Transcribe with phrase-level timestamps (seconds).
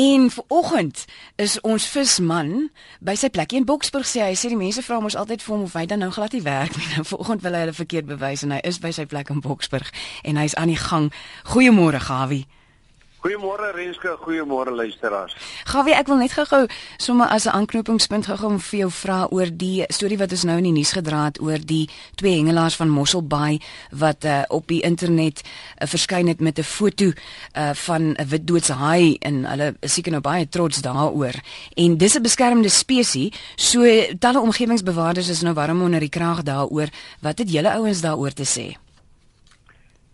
[0.00, 1.04] En vanoggend
[1.36, 2.70] is ons visman
[3.04, 5.64] by sy plek in Boksburg sê hy sê die mense vra mos altyd vir hom
[5.66, 6.86] of hy dan nou glad nie werk nie.
[6.94, 9.92] Nou vanoggend wil hy hulle verkeerd bewys en hy is by sy plek in Boksburg
[10.24, 11.10] en hy's aan die gang.
[11.52, 12.46] Goeiemôre Gawie.
[13.20, 15.34] Goeiemôre Renske, goeiemôre luisteraars.
[15.68, 16.64] Gawie, ek wil net gou-gou
[16.96, 20.64] sommer as 'n aanknopingspunt gou-gou vir jou vra oor die storie wat ons nou in
[20.64, 23.60] die nuus gedra het oor die twee hengelaars van Mossel Bay
[23.92, 28.46] wat uh, op die internet uh, verskyn het met 'n foto uh, van 'n wit
[28.46, 31.34] doodse haai en hulle is seker nou baie trots daaroor.
[31.76, 33.84] En dis 'n beskermde spesies, so
[34.18, 36.88] talle omgewingsbewaarders is nou warm onder die kraag daaroor.
[37.20, 38.89] Wat het julle ouens daaroor te sê?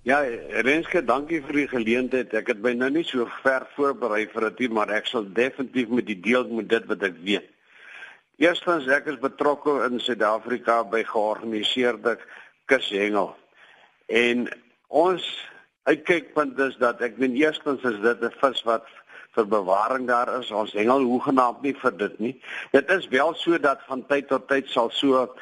[0.06, 0.20] Ja,
[0.62, 2.34] Renske, dankie vir die geleentheid.
[2.38, 6.06] Ek het my nou nie so ver voorberei vir dit, maar ek sal definitief met
[6.06, 7.48] die deel met dit wat ek weet.
[8.38, 12.20] Eerstens, ek is betrokke in Suid-Afrika by georganiseerde
[12.70, 13.33] kushengel.
[14.06, 14.47] En
[14.95, 15.27] ons
[15.91, 18.86] uitkykpunt is dat ek meen eerstens is dit 'n vis wat
[19.34, 20.55] vir bewaring daar is.
[20.55, 22.34] Ons hengel hoegenaamd nie vir dit nie.
[22.70, 25.34] Dit is wel so dat van tyd tot tyd sal so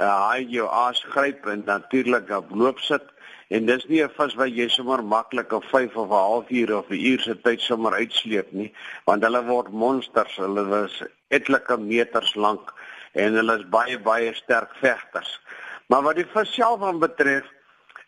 [0.00, 3.12] uh, haai jou aas gryp en natuurlik op loop sit
[3.52, 6.88] En dis nie 'n vis wat jy sommer maklik op 5 of 'n halfuur of
[6.90, 8.72] 'n uur se tyd sommer uitsleep nie,
[9.04, 10.36] want hulle word monsters.
[10.36, 12.72] Hulle is etlike meters lank
[13.12, 15.40] en hulle is baie baie sterk vegters.
[15.86, 17.44] Maar wat die vis self aan betref,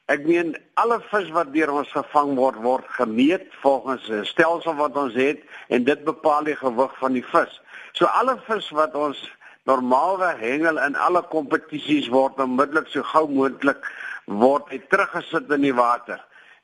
[0.06, 4.96] ek meen alle vis wat deur ons gevang word, word gemeet volgens 'n stelsel wat
[4.96, 7.60] ons het en dit bepaal die gewig van die vis.
[7.92, 9.30] So alle vis wat ons
[9.64, 13.86] normaalweg hengel in alle kompetisies word onmiddellik so gou moontlik
[14.26, 16.20] word hy teruggesit in die water.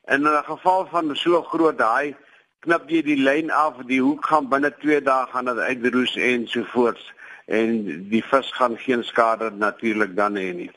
[0.07, 2.15] In 'n geval van so groot haai
[2.61, 6.47] knip jy die lyn af, die hoek gaan binne 2 dae gaan dit uitroes en
[6.47, 7.13] so voorts
[7.47, 10.71] en die vis gaan geen skade natuurlik dan hê nie.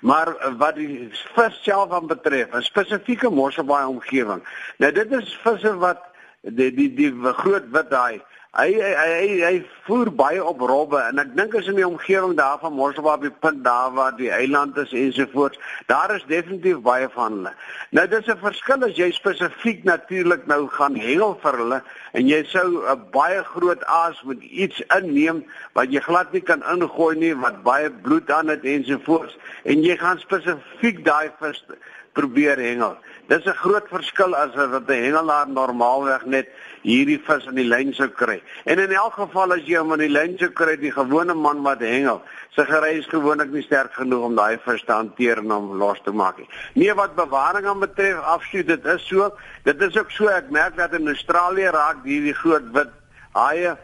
[0.00, 4.42] Maar wat die vis self aan betref, 'n spesifieke mosselbaai omgewing.
[4.78, 6.00] Nou dit is visse wat
[6.40, 9.52] die die die groot wit haai Hy hy hy, hy
[9.86, 13.22] voer baie op robbe en ek dink as in die omgewing daar van Mosselbaai op
[13.24, 15.56] die punt daar waar die eiland is ensovoorts,
[15.88, 17.52] daar is definitief baie van hulle.
[17.96, 21.80] Nou dis 'n verskil as jy spesifiek natuurlik nou gaan hengel vir hulle
[22.12, 25.40] en jy sou 'n baie groot aas met iets inneem
[25.72, 29.96] wat jy glad nie kan ingooi nie wat baie bloed aan het ensovoorts en jy
[29.96, 31.64] gaan spesifiek daai vis
[32.12, 32.96] probeer hengel.
[33.32, 36.48] Dis 'n groot verskil as wat 'n hengelaar normaalweg net
[36.82, 38.42] hierdie vis in die lyn sou kry.
[38.64, 41.62] En in elk geval as jy hom in die lyn sou kry, die gewone man
[41.62, 42.20] wat hengel,
[42.56, 46.02] sy gerei is gewoonlik nie sterk genoeg om daai vis te hanteer en hom los
[46.04, 46.48] te maak nie.
[46.74, 49.30] Nee, wat bewaring aan betref, absoluut, dit is so.
[49.64, 52.92] Dit is ook so ek merk dat in Australië raak hierdie groot wit
[53.32, 53.76] haie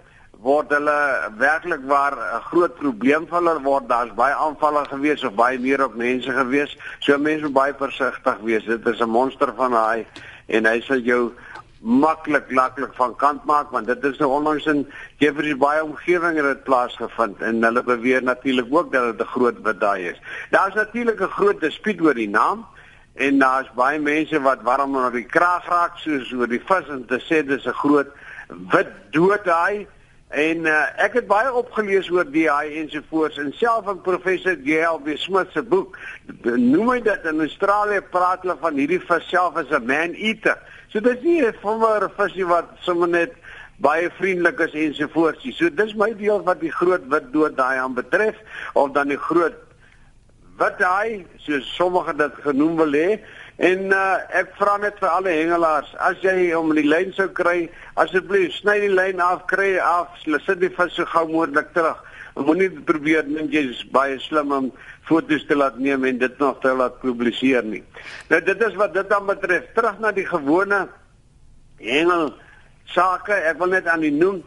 [0.42, 0.98] word hulle
[1.38, 3.88] werklik waar 'n groot probleem vir hulle word.
[3.88, 8.38] Daar's baie aanvalle gewees of baie meer op mense gewees so mense moet baie versigtig
[8.42, 8.64] wees.
[8.64, 10.06] Dit is 'n monster van hy
[10.46, 11.32] en hy sal jou
[11.80, 14.86] maklik maklik van kant maak want dit is nou onlangs in
[15.18, 19.62] Jeffreys Bay omgewing het dit plaasgevind en hulle beweer natuurlik ook dat dit 'n groot
[19.62, 20.20] witdaai is.
[20.50, 22.66] Daar's natuurlik 'n groot dispuut oor die naam
[23.14, 27.06] en daar's baie mense wat warm oor die kraag raak soos oor die vis en
[27.06, 28.08] te sê dis 'n groot
[28.48, 29.86] wit doodhaai
[30.28, 35.54] En uh, ek het baie opgelees oor DI ensovoorts en self in professor JLB Smith
[35.56, 35.96] se boek
[36.44, 40.58] noem hy dat in Australië praat hulle van hierdie vis self as 'n man eater.
[40.92, 43.32] So dis nie 'n vormer visie wat sommer net
[43.80, 45.48] baie vriendelik is ensovoorts.
[45.56, 48.36] So dis my deel wat die groot wit dood daai aan betref
[48.74, 49.56] of dan die groot
[50.58, 53.20] wat daai so sommige dit genoem wil hê
[53.58, 57.64] En uh, ek vra net vir alle hengelaars, as jy om die lyn sou kry,
[57.98, 61.98] asseblief sny die lyn af, kry af, sit die vis so gou moontlik terug.
[62.38, 64.68] Moenie probeer dink jy is baie slim om
[65.08, 67.82] foto's te laat neem en dit nog te laat publiseer nie.
[68.30, 69.66] Nou dit is wat dit dan betref.
[69.74, 70.84] Terug na die gewone
[71.82, 72.30] hengel
[72.94, 74.38] sake, ek wil net aan u noem,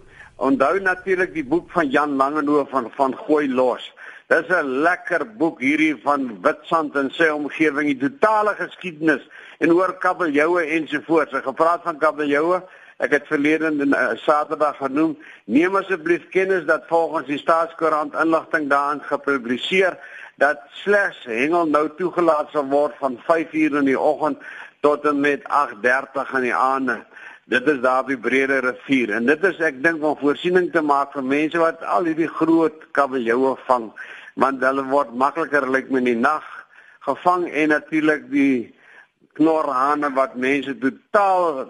[0.41, 3.91] onthou natuurlik die boek van Jan Langehoven van van Gooi los.
[4.31, 9.25] Dis 'n lekker boek hierdie van Witstrand en sy omgewing, die totale geskiedenis
[9.59, 11.33] en oor kabeljoue ensovoorts.
[11.35, 12.61] Ek gepraat van kabeljoue.
[13.03, 15.17] Ek het verlede in uh, Saterdag genoem.
[15.51, 19.97] Neem asseblief kennis dat volgens die Staatskoerant inligting daarin gepubliseer
[20.39, 24.39] dat slegs hengel nou toegelaat sal word van 5:00 in die oggend
[24.79, 27.03] tot en met 8:30 in die aand.
[27.51, 31.11] Dit is daar by Brede rivier en dit is ek dink om voorsiening te maak
[31.11, 33.91] vir mense wat al hierdie groot kabeljoue vang
[34.35, 36.43] want hulle word makliker lyk like met die nag
[36.99, 38.75] gevang en natuurlik die
[39.33, 41.69] knorhane wat mense totaal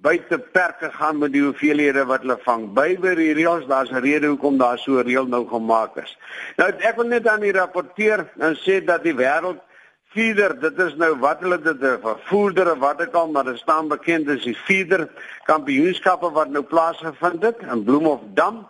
[0.00, 2.70] buite perke gaan met die hoeveelhede wat hulle vang.
[2.76, 6.16] Byber die reëls, daar's 'n rede hoekom daar so 'n reël nou gemaak is.
[6.56, 9.60] Nou ek wil net aan die rapporteur en sê dat die wêreld
[10.04, 13.58] feeder, dit is nou wat hulle dit 'n vervoerder of wat ek al maar dit
[13.58, 15.08] staan bekend as die feeder
[15.44, 18.68] kampioenskappe wat nou plaasgevind het in Bloemhofdam.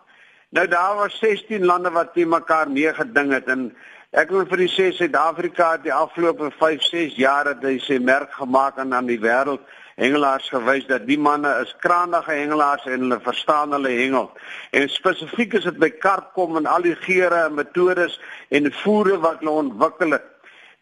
[0.51, 3.69] Nou daar was 16 lande wat teen mekaar meegeding het en
[4.11, 8.01] ek wil vir u sê Suid-Afrika het die afgelope 5, 6 jaar het hy sy
[8.03, 9.63] merk gemaak aan aan die wêreld
[10.01, 14.27] hengelaars gewys dat die manne is krangige hengelaars en hulle verstaan hulle hengel.
[14.75, 18.19] En spesifiek is dit by karpkom en al die geure en metodes
[18.51, 20.27] en voere wat hulle ontwikkel het.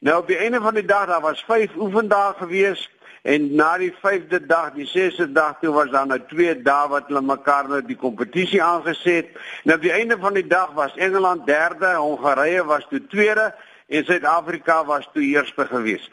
[0.01, 2.89] Nou op die einde van die dag daar was 5 oefendae gewees
[3.29, 7.11] en na die 5de dag, die 6de dag toe was daar nou 2 dae wat
[7.11, 9.35] hulle mekaar nou die kompetisie aangeset.
[9.69, 13.51] Nou op die einde van die dag was Engeland derde, Hongarye was toe tweede
[13.89, 16.09] en Suid-Afrika was toe eerste gewees.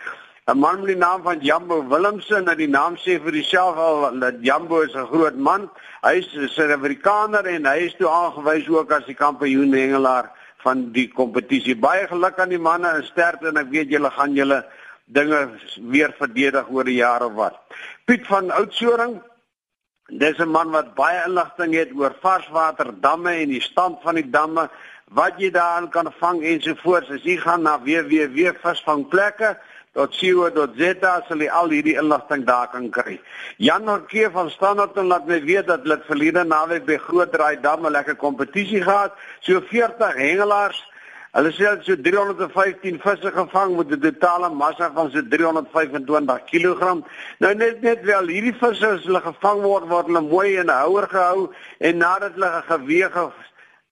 [0.46, 4.20] 'n man met die naam van Jambo Willemse, nou die naam sê vir homself al
[4.20, 5.70] dat Jambo is 'n groot man.
[6.02, 10.92] Hy is 'n Suid-Afrikaner en hy is toe aangewys ook as die kampioen hengelaar van
[10.92, 11.76] die kompetisie.
[11.76, 14.66] Baie geluk aan die manne en sterkte en ek weet julle gaan julle
[15.06, 15.50] dinge
[15.82, 17.58] weer verdedig oor die jare wat.
[18.06, 19.22] Piet van Oudtshoorn
[20.08, 24.70] Dis 'n man wat baie inligting het oor varswaterdamme en die stand van die damme,
[25.10, 27.10] wat jy daarin kan vang ensovoorts.
[27.10, 29.58] As jy gaan na www.visvangplekke
[29.96, 33.20] .co.za sal jy al hierdie inligting daar kan kry.
[33.58, 37.86] Jan Norke van Standard laat my weet dat hulle verlede naweek by Groot Draai Dam
[37.86, 40.84] 'n lekker kompetisie gehad, so 40 hengelaars.
[41.36, 46.46] Hulle sê hulle het so 315 visse gevang met 'n totale massa van so 325
[46.52, 47.04] kg.
[47.40, 50.80] Nou net net wel hierdie visse as hulle gevang word word hulle mooi in 'n
[50.84, 53.32] houer gehou en nadat hulle gewege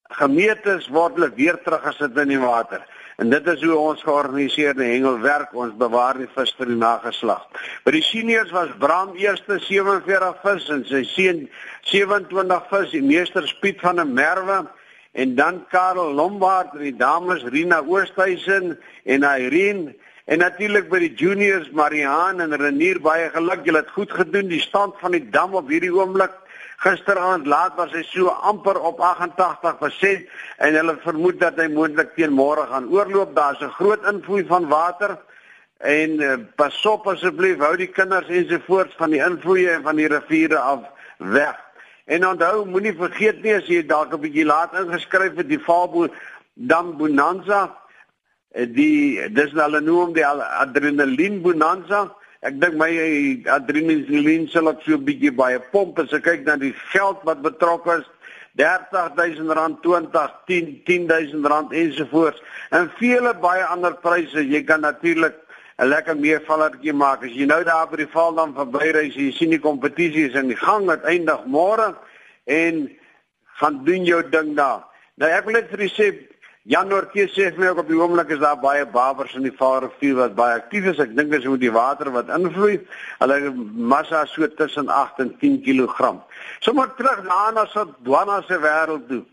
[0.10, 2.82] gemeet is word hulle weer teruggesit in die water.
[3.18, 5.54] En dit is hoe ons georganiseerde hengel werk.
[5.54, 7.44] Ons bewaar die vis vir die nageslag.
[7.84, 11.50] By die seniors was Bram eerste 47 vis en sy seun
[11.82, 14.68] 27 vis, die meester Piet van der Merwe
[15.14, 19.94] en dan Karel Lombard en die dames Rina Oosthuizen en Irene
[20.26, 23.66] en natuurlik by die juniors Mariaan en Renier baie geluk.
[23.68, 24.48] Julle het goed gedoen.
[24.48, 26.34] Die stand van die dam op hierdie oomblik
[26.84, 30.24] Gisteraand laat was hy so amper op 88%
[30.66, 33.36] en hulle vermoed dat hy moontlik teen môre gaan oorloop.
[33.36, 35.18] Daar's 'n groot invloed van water
[35.78, 40.08] en uh, pas op asseblief hou die kinders ensovoorts van die invloede en van die
[40.08, 40.80] riviere af
[41.18, 41.56] weg.
[42.06, 46.08] En onthou, moenie vergeet nie as jy dalk 'n bietjie laat ingeskryf het die Fabo
[46.54, 47.78] Dam Bonanza,
[48.52, 52.12] eh, die dis hulle noem die adrenaline bonanza.
[52.42, 52.92] Ek dink my
[53.48, 57.42] adrenaline sal ek so 'n bietjie baie pomp as ek kyk na die geld wat
[57.42, 58.06] betrokke is.
[58.56, 64.48] 30000 rand, 20, 10, 10000 rand ensovoorts en vele baie ander pryse.
[64.48, 65.36] Jy kan natuurlik
[65.80, 69.60] 'n lekker meevallertjie maak as jy nou daar by die Valdam verbyry, jy sien die
[69.60, 71.96] kompetisie is in die gang, dit eindig môre
[72.46, 72.90] en
[73.60, 74.84] gaan doen jou ding daar.
[75.18, 76.08] Nou ek wil net vir u sê
[76.64, 79.52] Jan Noortjie sê vir my ook op die oomblik is daar baie babers in die
[79.52, 81.02] Vaalrivier wat baie aktief is.
[81.04, 82.78] Ek dink dis met die water wat invloei.
[83.20, 83.52] Hulle
[83.92, 86.14] massa so tussen 8 en 10 kg.
[86.64, 89.26] Sommige terug na na so dwana se wêreld toe.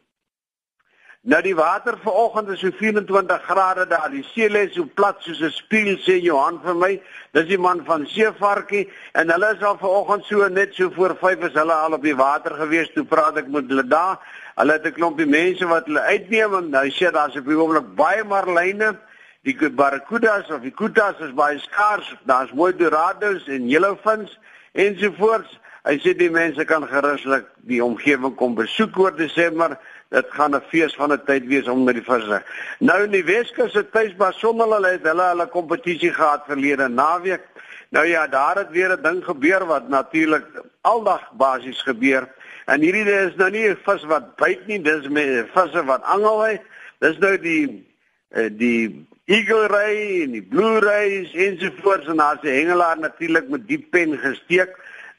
[1.28, 4.08] Nou die water vanoggend is so 24 grade daar.
[4.08, 7.02] Die see lê so plat soos 'n spieël sê Johan vir my.
[7.32, 11.44] Dis die man van Seevarkie en hulle is al vanoggend so net so voor 5
[11.44, 12.88] is hulle al op die water gewees.
[12.94, 14.18] Toe praat ek met hulle daar.
[14.56, 17.94] Hulle het 'n klompie mense wat hulle uitneem en nou sê daar's op die oomblik
[17.94, 18.96] baie marline.
[19.42, 22.16] Die barracudas of die kutas is baie skaars.
[22.24, 24.38] Daar's mooi dorados en yellowfins
[24.72, 25.58] ensovoorts.
[25.84, 29.78] Hy sê die mense kan geruslik die omgewing kom besoek oor Desember.
[30.10, 32.42] Dit gaan 'n fees van 'n tyd wees om met die visse.
[32.78, 37.44] Nou in die Weskus se tuisbas sonder hulle het hulle hulle kompetisie gehad verlede naweek.
[37.90, 40.46] Nou ja, daar het weer 'n ding gebeur wat natuurlik
[40.80, 42.28] aldag basies gebeur.
[42.66, 46.44] En hierdie is nou nie 'n vis wat byt nie, dis met visse wat angel
[46.44, 46.60] hy.
[46.98, 47.86] Dis nou die
[48.30, 53.66] eh, die eagle ray en die blue rays ensovoorts en daar's 'n hengelaar natuurlik met
[53.68, 54.76] die pen gesteek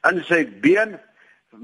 [0.09, 0.99] in sy been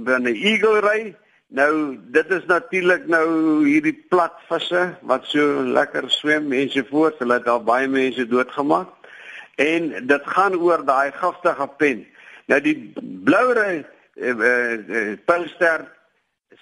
[0.05, 1.15] van 'n eagle ray.
[1.47, 3.27] Nou dit is natuurlik nou
[3.63, 7.19] hierdie plat visse wat so lekker swem ensovoorts.
[7.23, 8.91] Hulle het al baie mense doodgemaak.
[9.55, 12.03] En dit gaan oor daai giftige pen.
[12.51, 12.75] Nou die
[13.23, 13.85] blou ray
[14.15, 15.87] eh, eh, eh, Pilster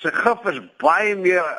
[0.02, 1.50] se gif is baie meer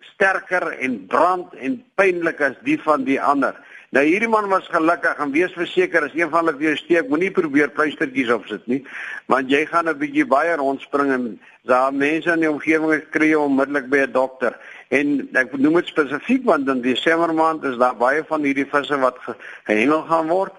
[0.00, 3.56] sterker en brand en pynlik as die van die ander.
[3.90, 7.32] Nou hierdie man was gelukkig en wees verseker as een van hulle weer steek, moenie
[7.34, 8.84] probeer pleistertjies opsit nie,
[9.26, 13.90] want jy gaan 'n bietjie baie rondspring en daar mense in die omgewing kry onmiddellik
[13.90, 14.54] by 'n dokter.
[14.90, 18.96] En ek noem dit spesifiek want in Desember maand is daar baie van hierdie visse
[18.98, 19.18] wat
[19.66, 20.54] gehengel gaan word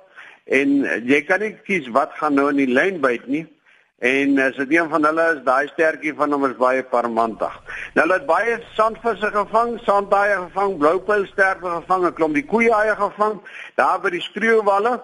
[0.45, 3.48] en jy kan nie kies wat gaan nou in die lyn byt nie.
[4.01, 7.53] En as dit een van hulle is, daai stertjie van hom is baie parmantig.
[7.93, 13.36] Nou hulle het baie sandvisse gevang, sandhaie gevang, bloupylsterwe gevang, 'n klomp die koeihaie gevang
[13.77, 14.96] daar by die skreeuwalle.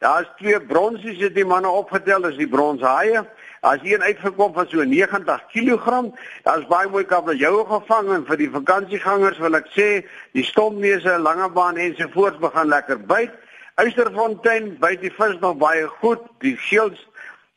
[0.00, 3.26] Daar's twee bronsies het die manne opgetel, dis die bronshaie.
[3.60, 8.50] As een uitgekom van so 90 kg, daar's baie mooi kabeljou gevang en vir die
[8.50, 13.36] vakansiegangers wil ek sê, die stompneuse, langebaan ensovoorts begin lekker byt.
[13.74, 17.04] Uisterfontein byt die vis nog baie goed, die geels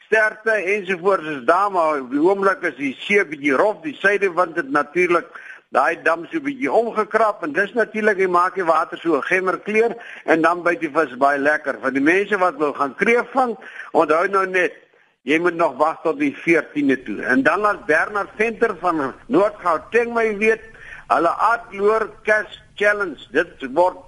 [0.09, 4.71] sterkte ensovoorts is daar maar die oomblik is die see bietjie rof, die suidewind het
[4.73, 5.27] natuurlik
[5.69, 9.93] daai dam so bietjie omgekrap en dis natuurlik hy maak die water so gemmer kleur
[10.25, 11.77] en dan byt die vis baie lekker.
[11.83, 13.53] Vir die mense wat wil gaan kreef vang,
[13.93, 14.85] onthou nou net
[15.27, 17.17] Jy moet nog wag tot die 14de toe.
[17.27, 20.63] En dan laat Bernard Venter van Noord-Gauteng my weet,
[21.11, 23.99] hulle Adloor Cash Challenge, dit word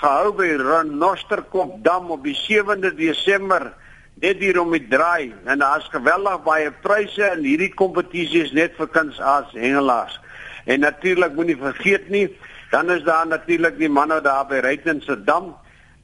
[0.00, 3.68] gehou by Renosterkop Dam op die 7de Desember
[4.22, 8.76] net hier om die draai en daar's geweldig baie pryse en hierdie kompetisie is net
[8.78, 10.16] vir kunsaas hengelaars.
[10.66, 12.26] En natuurlik moenie vergeet nie,
[12.72, 15.52] dan is daar natuurlik die manne daar by Ryten se dam.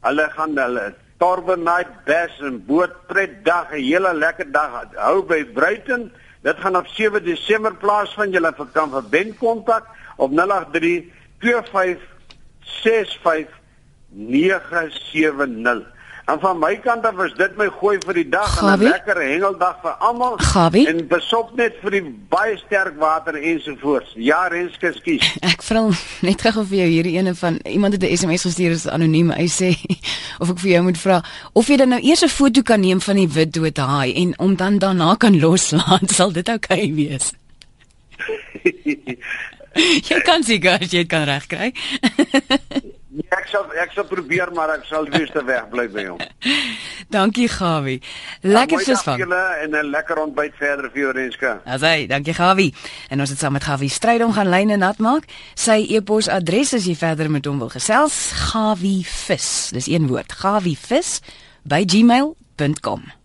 [0.05, 0.93] Hulle gaan hulle
[1.23, 6.13] Torbe Night Bass en boot pret dag 'n hele lekker dag hou by Bruiten.
[6.43, 8.35] Dit gaan op 7 Desember plaasvind.
[8.35, 11.05] Julle kan vir Ben kontak op 083
[11.39, 12.03] 25
[12.83, 13.49] 65
[14.09, 15.92] 970.
[16.31, 19.19] En van my kant af is dit my gooi vir die dag en 'n lekker
[19.21, 20.39] hengeldag vir almal.
[20.87, 24.13] En besop net vir die baie sterk water ensovoorts.
[24.15, 25.35] Ja, Renske, skus.
[25.53, 25.91] Ek vra
[26.23, 29.31] net gou vir jou hierdie ene van iemand het 'n SMS gestuur is anoniem.
[29.31, 29.75] Hy sê
[30.43, 33.01] of ek vir jou moet vra of jy dan nou eers 'n foto kan neem
[33.01, 36.11] van die wit dood haai en om dan daarna kan loslaat.
[36.19, 37.33] Sal dit oukei okay wees?
[40.09, 41.73] jy kan seker jy kan regkry.
[43.33, 46.21] Ek sal ek sal probeer maar ek sal die beste weg bly by hom.
[47.17, 48.03] dankie Gawie.
[48.45, 49.23] Lekker ja, visvang.
[49.23, 51.53] Julle en 'n lekker ontbyt verder vir jou Renske.
[51.65, 52.75] Asai, dankie Gawie.
[53.09, 55.25] En ons het saam met Gawie stryd om gaan lyne nat maak.
[55.55, 59.71] Sy e-pos adres as jy verder met hom wil gesels, gawievis.
[59.73, 61.21] Dis een woord, gawievis
[61.65, 63.22] by gmail.com.